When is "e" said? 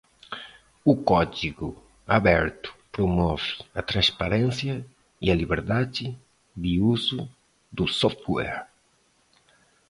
5.21-5.29